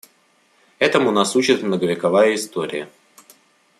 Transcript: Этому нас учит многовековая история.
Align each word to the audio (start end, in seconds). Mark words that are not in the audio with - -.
Этому 0.79 1.11
нас 1.11 1.35
учит 1.35 1.61
многовековая 1.61 2.33
история. 2.33 2.89